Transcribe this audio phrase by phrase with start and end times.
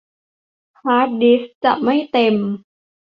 [0.81, 2.35] ฮาร์ดดิสก์จะไม่เต็ม